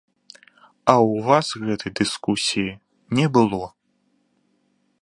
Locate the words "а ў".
0.93-1.21